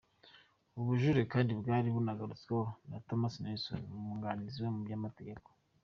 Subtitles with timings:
[0.75, 5.47] Ubu bujurire kandi bwari bwanagarutsweho na Tomas Nilsson, Umwunganizi we mu by’amategeko.